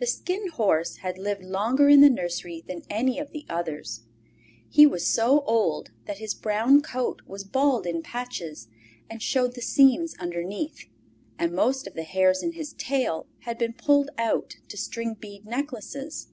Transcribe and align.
The 0.00 0.06
Skin 0.06 0.48
Horse 0.48 0.96
had 0.96 1.16
lived 1.16 1.42
longer 1.44 1.88
in 1.88 2.02
the 2.02 2.10
nursery 2.10 2.62
than 2.68 2.82
any 2.90 3.18
of 3.18 3.30
the 3.32 3.46
others. 3.48 4.02
He 4.68 4.84
was 4.86 5.06
so 5.06 5.40
old 5.46 5.92
that 6.04 6.18
his 6.18 6.34
brown 6.34 6.82
coat 6.82 7.22
was 7.26 7.42
bald 7.42 7.86
in 7.86 8.02
patches 8.02 8.68
and 9.08 9.22
showed 9.22 9.54
the 9.54 9.62
seams 9.62 10.14
underneath, 10.18 10.90
and 11.38 11.54
most 11.54 11.86
of 11.86 11.94
the 11.94 12.02
hairs 12.02 12.42
in 12.42 12.52
his 12.52 12.74
tail 12.74 13.26
had 13.44 13.56
been 13.56 13.72
pulled 13.72 14.10
out 14.18 14.56
to 14.68 14.76
string 14.76 15.14
bead 15.14 15.46
necklaces. 15.46 16.28